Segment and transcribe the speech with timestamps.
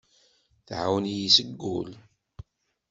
[0.67, 1.89] Tɛawen-iyi seg wul.